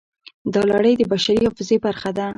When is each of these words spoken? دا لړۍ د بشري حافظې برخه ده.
دا 0.53 0.61
لړۍ 0.71 0.93
د 0.97 1.03
بشري 1.11 1.41
حافظې 1.47 1.77
برخه 1.85 2.11
ده. 2.17 2.27